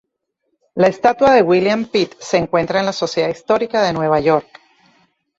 [0.73, 4.47] La estatua de William Pitt se encuentra en la Sociedad Histórica de Nueva York.